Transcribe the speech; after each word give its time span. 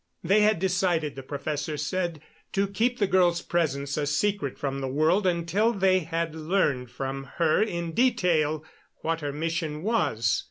They 0.23 0.41
had 0.41 0.57
decided, 0.57 1.13
the 1.15 1.21
professor 1.21 1.77
said, 1.77 2.21
to 2.53 2.67
keep 2.67 2.97
the 2.97 3.05
girl's 3.05 3.43
presence 3.43 3.97
a 3.97 4.07
secret 4.07 4.57
from 4.57 4.81
the 4.81 4.87
world 4.87 5.27
until 5.27 5.73
they 5.73 5.99
had 5.99 6.33
learned 6.33 6.89
from 6.89 7.25
her 7.35 7.61
in 7.61 7.91
detail 7.91 8.65
what 9.03 9.21
her 9.21 9.31
mission 9.31 9.83
was. 9.83 10.39